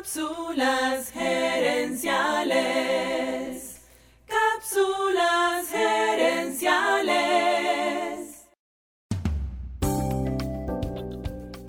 Cápsulas 0.00 1.12
gerenciales. 1.12 2.08
Cápsulas 4.26 5.68
gerenciales. 5.68 7.18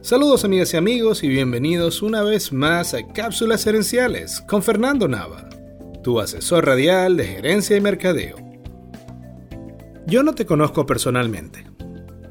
Saludos 0.00 0.44
amigas 0.44 0.74
y 0.74 0.76
amigos 0.76 1.22
y 1.22 1.28
bienvenidos 1.28 2.02
una 2.02 2.24
vez 2.24 2.52
más 2.52 2.94
a 2.94 3.06
Cápsulas 3.06 3.62
gerenciales 3.62 4.40
con 4.40 4.60
Fernando 4.64 5.06
Nava, 5.06 5.48
tu 6.02 6.18
asesor 6.18 6.66
radial 6.66 7.16
de 7.16 7.26
gerencia 7.26 7.76
y 7.76 7.80
mercadeo. 7.80 8.38
Yo 10.08 10.24
no 10.24 10.34
te 10.34 10.46
conozco 10.46 10.84
personalmente, 10.84 11.64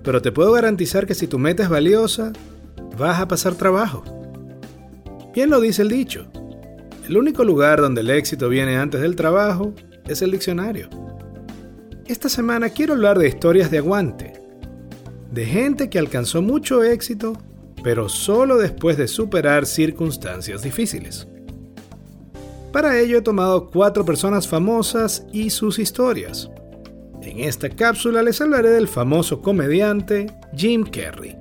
pero 0.03 0.21
te 0.21 0.33
puedo 0.33 0.51
garantizar 0.51 1.07
que 1.07 1.15
si 1.15 1.27
tu 1.27 1.39
meta 1.39 1.63
es 1.63 1.69
valiosa, 1.69 2.33
vas 2.97 3.21
a 3.21 3.29
pasar 3.29 3.55
trabajo. 3.55 4.03
Bien 5.35 5.49
lo 5.49 5.59
dice 5.59 5.81
el 5.81 5.89
dicho. 5.89 6.27
El 7.05 7.17
único 7.17 7.43
lugar 7.43 7.81
donde 7.81 7.99
el 7.99 8.09
éxito 8.09 8.47
viene 8.47 8.77
antes 8.77 9.01
del 9.01 9.17
trabajo 9.17 9.73
es 10.07 10.21
el 10.21 10.31
diccionario. 10.31 10.87
Esta 12.07 12.29
semana 12.29 12.69
quiero 12.69 12.93
hablar 12.93 13.19
de 13.19 13.27
historias 13.27 13.69
de 13.69 13.79
aguante, 13.79 14.41
de 15.33 15.45
gente 15.45 15.89
que 15.89 15.99
alcanzó 15.99 16.41
mucho 16.41 16.83
éxito, 16.85 17.33
pero 17.83 18.07
solo 18.07 18.57
después 18.57 18.95
de 18.95 19.09
superar 19.09 19.65
circunstancias 19.65 20.63
difíciles. 20.63 21.27
Para 22.71 22.97
ello 22.97 23.17
he 23.17 23.21
tomado 23.21 23.69
cuatro 23.69 24.05
personas 24.05 24.47
famosas 24.47 25.25
y 25.33 25.49
sus 25.49 25.79
historias. 25.79 26.49
En 27.21 27.39
esta 27.39 27.69
cápsula 27.69 28.23
les 28.23 28.39
hablaré 28.39 28.69
del 28.69 28.87
famoso 28.87 29.41
comediante 29.41 30.27
Jim 30.55 30.85
Carrey. 30.85 31.35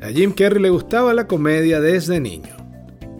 A 0.00 0.10
Jim 0.10 0.32
Carrey 0.32 0.62
le 0.62 0.70
gustaba 0.70 1.12
la 1.12 1.26
comedia 1.26 1.80
desde 1.80 2.20
niño. 2.20 2.63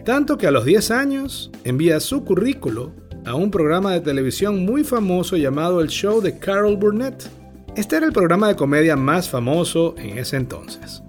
Tanto 0.05 0.37
que 0.37 0.45
a 0.45 0.51
los 0.51 0.65
10 0.65 0.91
años 0.91 1.49
envía 1.63 1.99
su 1.99 2.23
currículo 2.23 2.93
a 3.25 3.33
un 3.33 3.49
programa 3.49 3.91
de 3.91 4.01
televisión 4.01 4.63
muy 4.63 4.83
famoso 4.83 5.35
llamado 5.35 5.81
El 5.81 5.87
Show 5.87 6.21
de 6.21 6.37
Carol 6.37 6.77
Burnett. 6.77 7.27
Este 7.75 7.95
era 7.95 8.05
el 8.05 8.13
programa 8.13 8.47
de 8.47 8.55
comedia 8.55 8.95
más 8.95 9.27
famoso 9.27 9.95
en 9.97 10.19
ese 10.19 10.37
entonces. 10.37 11.01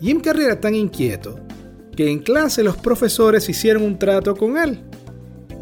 Jim 0.00 0.20
Carrey 0.20 0.46
era 0.46 0.58
tan 0.58 0.74
inquieto 0.74 1.38
que 1.94 2.10
en 2.10 2.20
clase 2.20 2.64
los 2.64 2.78
profesores 2.78 3.46
hicieron 3.50 3.82
un 3.82 3.98
trato 3.98 4.34
con 4.34 4.56
él. 4.56 4.80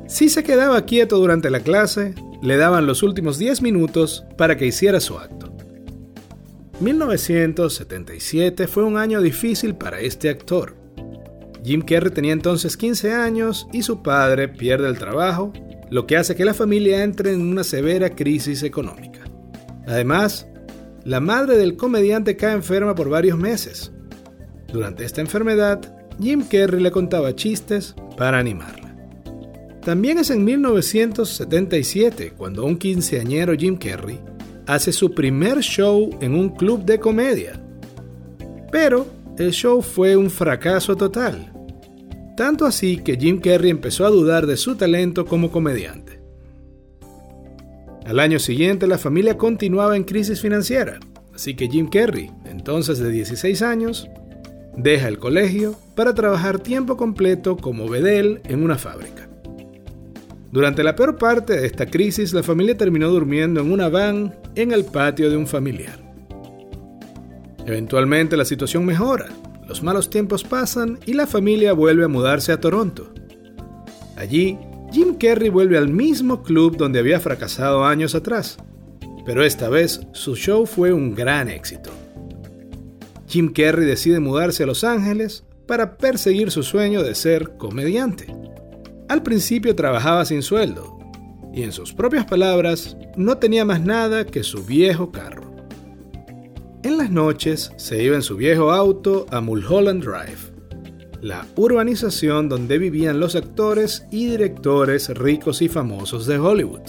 Si 0.07 0.29
se 0.29 0.45
quedaba 0.45 0.85
quieto 0.85 1.19
durante 1.19 1.51
la 1.51 1.61
clase, 1.61 2.15
le 2.43 2.57
daban 2.59 2.87
los 2.87 3.03
últimos 3.03 3.39
10 3.39 3.61
minutos 3.61 4.25
para 4.39 4.57
que 4.57 4.67
hiciera 4.67 5.01
su 5.01 5.19
acto. 5.19 5.53
1977 6.79 8.69
fue 8.69 8.85
un 8.85 8.97
año 8.97 9.21
difícil 9.21 9.75
para 9.75 9.99
este 9.99 10.29
actor. 10.31 10.82
Jim 11.65 11.83
Carrey 11.83 12.11
tenía 12.13 12.33
entonces 12.33 12.77
15 12.77 13.13
años 13.13 13.69
y 13.73 13.83
su 13.83 14.03
padre 14.03 14.49
pierde 14.49 14.89
el 14.89 14.99
trabajo, 14.99 15.53
lo 15.91 16.07
que 16.07 16.17
hace 16.17 16.35
que 16.35 16.45
la 16.45 16.55
familia 16.55 17.05
entre 17.05 17.33
en 17.33 17.41
una 17.41 17.65
severa 17.65 18.11
crisis 18.11 18.63
económica. 18.63 19.21
Además, 19.87 20.47
la 21.05 21.21
madre 21.21 21.57
del 21.57 21.77
comediante 21.77 22.37
cae 22.37 22.55
enferma 22.55 22.95
por 22.95 23.09
varios 23.09 23.39
meses. 23.39 23.93
Durante 24.73 25.05
esta 25.05 25.21
enfermedad, 25.21 25.81
Jim 26.21 26.43
Carrey 26.43 26.81
le 26.83 26.91
contaba 26.91 27.35
chistes 27.35 27.95
para 28.17 28.39
animarla. 28.39 28.95
También 29.85 30.19
es 30.19 30.31
en 30.31 30.45
1977 30.45 32.35
cuando 32.37 32.65
un 32.65 32.77
quinceañero 32.77 33.55
Jim 33.55 33.77
Carrey 33.77 34.21
hace 34.67 34.93
su 34.93 35.13
primer 35.13 35.59
show 35.59 36.11
en 36.21 36.35
un 36.35 36.51
club 36.51 36.85
de 36.85 37.01
comedia. 37.01 37.61
Pero 38.71 39.07
el 39.39 39.53
show 39.53 39.83
fue 39.83 40.17
un 40.17 40.31
fracaso 40.31 40.97
total. 40.97 41.53
Tanto 42.37 42.67
así 42.67 42.99
que 42.99 43.17
Jim 43.17 43.41
Carrey 43.41 43.71
empezó 43.71 44.05
a 44.05 44.11
dudar 44.11 44.47
de 44.47 44.57
su 44.57 44.77
talento 44.77 45.27
como 45.27 45.51
comediante. 45.51 46.21
Al 48.05 48.21
año 48.21 48.39
siguiente 48.39 48.87
la 48.87 48.99
familia 48.99 49.39
continuaba 49.39 49.97
en 49.97 50.05
crisis 50.05 50.41
financiera, 50.41 50.99
así 51.35 51.55
que 51.55 51.69
Jim 51.69 51.89
Carrey, 51.89 52.31
entonces 52.45 52.99
de 52.99 53.11
16 53.11 53.63
años, 53.63 54.09
deja 54.77 55.09
el 55.09 55.19
colegio 55.19 55.77
para 55.95 56.15
trabajar 56.15 56.59
tiempo 56.59 56.97
completo 56.97 57.57
como 57.57 57.89
bedel 57.89 58.41
en 58.45 58.63
una 58.63 58.77
fábrica. 58.77 59.29
Durante 60.51 60.83
la 60.83 60.97
peor 60.97 61.17
parte 61.17 61.59
de 61.59 61.67
esta 61.67 61.87
crisis, 61.87 62.35
la 62.35 62.43
familia 62.43 62.77
terminó 62.77 63.09
durmiendo 63.09 63.61
en 63.61 63.73
una 63.73 63.89
van 63.89 64.35
en 64.55 64.73
el 64.73 64.85
patio 64.85 65.31
de 65.31 65.37
un 65.37 65.47
familiar. 65.47 66.02
Eventualmente 67.67 68.37
la 68.37 68.45
situación 68.45 68.85
mejora, 68.85 69.29
los 69.67 69.83
malos 69.83 70.11
tiempos 70.11 70.45
pasan 70.45 70.99
y 71.07 71.15
la 71.15 71.27
familia 71.27 71.73
vuelve 71.73 72.05
a 72.05 72.09
mudarse 72.09 72.53
a 72.53 72.61
Toronto. 72.61 73.13
Allí, 74.17 74.59
Jim 74.93 75.15
Carrey 75.15 75.49
vuelve 75.49 75.79
al 75.79 75.89
mismo 75.89 76.43
club 76.43 76.77
donde 76.77 76.99
había 76.99 77.21
fracasado 77.21 77.85
años 77.85 78.15
atrás, 78.15 78.59
pero 79.25 79.45
esta 79.45 79.69
vez 79.69 80.01
su 80.13 80.37
show 80.37 80.67
fue 80.67 80.93
un 80.93 81.15
gran 81.15 81.49
éxito. 81.49 81.91
Jim 83.27 83.53
Carrey 83.53 83.87
decide 83.87 84.21
mudarse 84.21 84.65
a 84.65 84.67
Los 84.67 84.85
Ángeles 84.85 85.45
para 85.67 85.97
perseguir 85.97 86.51
su 86.51 86.63
sueño 86.63 87.03
de 87.03 87.15
ser 87.15 87.57
comediante. 87.57 88.27
Al 89.09 89.23
principio 89.23 89.75
trabajaba 89.75 90.25
sin 90.27 90.43
sueldo 90.43 90.99
y 91.55 91.63
en 91.63 91.73
sus 91.73 91.95
propias 91.95 92.27
palabras 92.27 92.97
no 93.17 93.39
tenía 93.39 93.65
más 93.65 93.81
nada 93.81 94.27
que 94.27 94.43
su 94.43 94.65
viejo 94.65 95.13
carro. 95.13 95.42
En 96.85 96.99
las 96.99 97.13
noches 97.13 97.71
se 97.77 98.03
iba 98.03 98.17
en 98.17 98.23
su 98.23 98.37
viejo 98.37 98.73
auto 98.73 99.27
a 99.31 99.41
Mulholland 99.41 100.03
Drive, 100.03 100.53
la 101.21 101.47
urbanización 101.55 102.49
donde 102.49 102.77
vivían 102.77 103.21
los 103.21 103.37
actores 103.37 104.05
y 104.11 104.27
directores 104.27 105.09
ricos 105.11 105.63
y 105.63 105.69
famosos 105.69 106.27
de 106.27 106.41
Hollywood. 106.41 106.81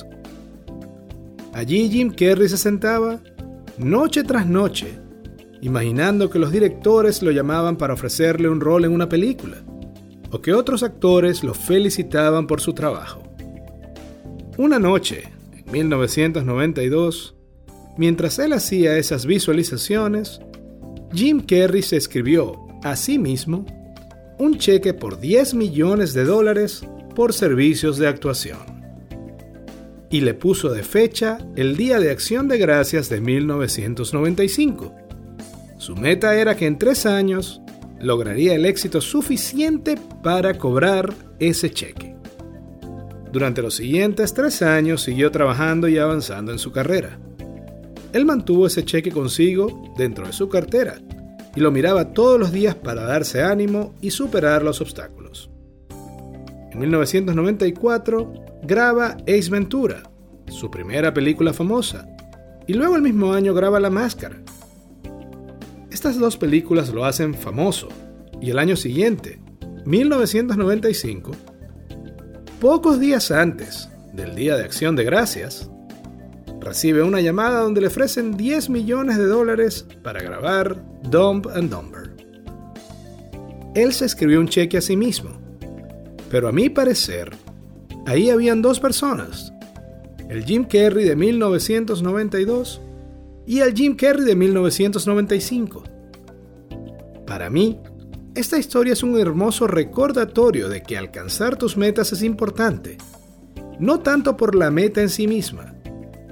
Allí 1.54 1.92
Jim 1.92 2.12
Carrey 2.12 2.50
se 2.50 2.58
sentaba 2.58 3.20
noche 3.78 4.24
tras 4.24 4.48
noche, 4.48 4.98
imaginando 5.62 6.28
que 6.28 6.40
los 6.40 6.52
directores 6.52 7.22
lo 7.22 7.30
llamaban 7.30 7.78
para 7.78 7.94
ofrecerle 7.94 8.50
un 8.50 8.62
rol 8.62 8.86
en 8.86 8.94
una 8.94 9.08
película, 9.08 9.58
o 10.32 10.42
que 10.42 10.54
otros 10.54 10.82
actores 10.82 11.44
lo 11.44 11.54
felicitaban 11.54 12.48
por 12.48 12.62
su 12.62 12.74
trabajo. 12.74 13.22
Una 14.58 14.80
noche, 14.80 15.26
en 15.56 15.72
1992, 15.72 17.36
Mientras 17.98 18.40
él 18.40 18.54
hacía 18.54 18.98
esas 18.98 19.26
visualizaciones, 19.26 20.42
Jim 21.14 21.42
Carrey 21.42 21.84
se 21.84 21.98
escribió 21.98 22.66
a 22.84 22.96
sí 22.96 23.20
mismo 23.20 23.66
un 24.40 24.58
cheque 24.58 24.94
por 24.94 25.20
10 25.20 25.54
millones 25.54 26.14
de 26.14 26.26
dólares 26.26 26.86
por 27.16 27.34
servicios 27.34 27.98
de 27.98 28.08
actuación. 28.08 28.60
Y 30.10 30.22
le 30.22 30.34
puso 30.34 30.70
de 30.70 30.84
fecha 30.84 31.38
el 31.56 31.78
Día 31.78 32.00
de 32.00 32.12
Acción 32.12 32.48
de 32.48 32.58
Gracias 32.58 33.10
de 33.10 33.22
1995. 33.22 34.96
Su 35.78 35.96
meta 35.96 36.36
era 36.36 36.56
que 36.56 36.66
en 36.66 36.78
tres 36.78 37.06
años 37.06 37.62
lograría 38.00 38.56
el 38.56 38.66
éxito 38.66 39.02
suficiente 39.02 39.98
para 40.22 40.58
cobrar 40.58 41.14
ese 41.40 41.72
cheque. 41.72 42.16
Durante 43.32 43.62
los 43.62 43.76
siguientes 43.76 44.34
tres 44.34 44.62
años 44.62 45.02
siguió 45.02 45.32
trabajando 45.32 45.88
y 45.88 45.98
avanzando 45.98 46.52
en 46.52 46.60
su 46.60 46.72
carrera. 46.72 47.20
Él 48.14 48.26
mantuvo 48.26 48.68
ese 48.68 48.86
cheque 48.86 49.12
consigo 49.12 49.94
dentro 49.98 50.28
de 50.28 50.34
su 50.34 50.48
cartera 50.48 50.96
y 51.56 51.60
lo 51.60 51.72
miraba 51.72 52.14
todos 52.14 52.40
los 52.40 52.52
días 52.52 52.76
para 52.76 53.04
darse 53.04 53.44
ánimo 53.44 53.94
y 54.02 54.12
superar 54.12 54.64
los 54.64 54.82
obstáculos. 54.82 55.50
En 56.72 56.80
1994 56.80 58.34
graba 58.64 59.18
Ace 59.28 59.50
Ventura, 59.50 60.04
su 60.48 60.72
primera 60.72 61.14
película 61.14 61.54
famosa, 61.54 62.08
y 62.66 62.74
luego 62.74 62.96
el 62.96 63.02
mismo 63.02 63.34
año 63.34 63.54
graba 63.54 63.80
La 63.80 63.90
Máscara. 63.90 64.42
Estas 65.92 66.18
dos 66.18 66.38
películas 66.38 66.90
lo 66.90 67.06
hacen 67.06 67.34
famoso, 67.34 67.90
y 68.42 68.50
el 68.50 68.58
año 68.58 68.76
siguiente, 68.76 69.40
1995, 69.86 71.32
pocos 72.60 73.00
días 73.00 73.30
antes 73.30 73.90
del 74.14 74.36
Día 74.36 74.56
de 74.56 74.64
Acción 74.64 74.96
de 74.96 75.04
Gracias, 75.04 75.70
recibe 76.64 77.04
una 77.04 77.22
llamada 77.22 77.60
donde 77.60 77.82
le 77.82 77.88
ofrecen 77.88 78.38
10 78.38 78.70
millones 78.70 79.18
de 79.18 79.26
dólares 79.26 79.86
para 80.02 80.22
grabar 80.22 80.84
Dumb 81.04 81.48
and 81.54 81.70
Dumber. 81.70 82.14
Él 83.76 83.94
se 83.94 84.06
escribió 84.06 84.40
un 84.40 84.48
cheque 84.48 84.78
a 84.78 84.82
sí 84.82 84.96
mismo, 84.96 85.32
pero 86.30 86.48
a 86.48 86.52
mi 86.52 86.70
parecer, 86.70 87.32
ahí 88.06 88.30
habían 88.30 88.62
dos 88.62 88.80
personas, 88.80 89.54
el 90.30 90.46
Jim 90.46 90.66
Carrey 90.66 91.06
de 91.06 91.16
1992 91.16 92.82
y 93.46 93.60
el 93.60 93.74
Jim 93.74 93.96
Carrey 93.96 94.26
de 94.26 94.36
1995. 94.36 95.84
Para 97.26 97.50
mí, 97.50 97.80
esta 98.36 98.58
historia 98.58 98.94
es 98.94 99.04
un 99.04 99.20
hermoso 99.20 99.68
recordatorio 99.68 100.70
de 100.70 100.82
que 100.82 100.98
alcanzar 100.98 101.56
tus 101.56 101.78
metas 101.78 102.14
es 102.14 102.24
importante, 102.24 102.98
no 103.80 104.00
tanto 104.00 104.38
por 104.38 104.56
la 104.56 104.72
meta 104.72 105.02
en 105.02 105.10
sí 105.10 105.28
misma, 105.28 105.73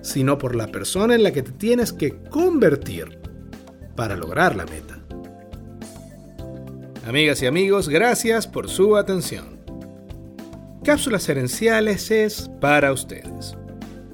sino 0.02 0.38
por 0.38 0.56
la 0.56 0.68
persona 0.68 1.16
en 1.16 1.24
la 1.24 1.32
que 1.32 1.44
te 1.44 1.52
tienes 1.52 1.94
que 1.94 2.16
convertir 2.30 3.20
para 3.96 4.16
lograr 4.16 4.56
la 4.56 4.66
meta. 4.66 5.00
Amigas 7.06 7.42
y 7.42 7.48
amigos, 7.48 7.90
gracias 7.90 8.48
por 8.48 8.70
su 8.70 8.96
atención. 8.96 9.60
Cápsulas 10.84 11.28
Herenciales 11.30 12.10
es 12.10 12.50
para 12.60 12.92
ustedes. 12.92 13.56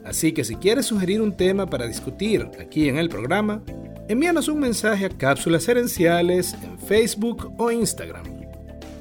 Así 0.03 0.31
que 0.31 0.43
si 0.43 0.55
quieres 0.55 0.85
sugerir 0.85 1.21
un 1.21 1.35
tema 1.35 1.65
para 1.65 1.85
discutir 1.85 2.49
aquí 2.59 2.87
en 2.87 2.97
el 2.97 3.09
programa, 3.09 3.61
envíanos 4.07 4.47
un 4.47 4.59
mensaje 4.59 5.05
a 5.05 5.09
Cápsulas 5.09 5.67
Herenciales 5.67 6.55
en 6.63 6.79
Facebook 6.79 7.53
o 7.57 7.71
Instagram. 7.71 8.25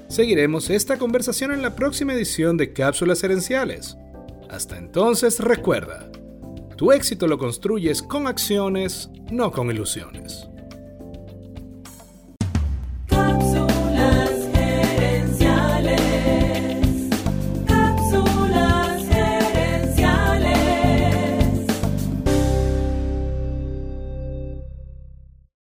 Seguiremos 0.09 0.71
esta 0.71 0.97
conversación 0.97 1.53
en 1.53 1.63
la 1.63 1.75
próxima 1.75 2.15
edición 2.15 2.57
de 2.57 2.73
Cápsulas 2.73 3.23
Herenciales. 3.23 3.97
Hasta 4.49 4.79
entonces 4.79 5.41
recuerda, 5.41 6.09
tu 6.77 6.93
éxito 6.93 7.27
lo 7.27 7.39
construyes 7.39 8.03
con 8.03 8.27
acciones, 8.27 9.11
no 9.31 9.51
con 9.51 9.71
ilusiones. 9.71 10.49